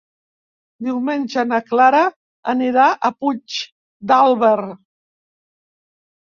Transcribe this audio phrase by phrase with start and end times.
[0.87, 2.01] Diumenge na Clara
[2.55, 4.53] anirà a Puigdàlber.